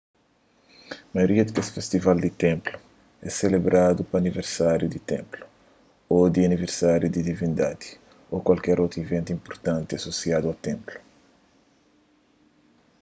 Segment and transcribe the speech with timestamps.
[1.13, 2.75] maioria di kes festival di ténplu
[3.27, 5.43] é selebradu pa aniversáriu di ténplu
[6.15, 7.89] ô di aniversáriu di divindadi
[8.33, 10.97] ô kualker otu iventu inpurtanti asosiadu a ténplu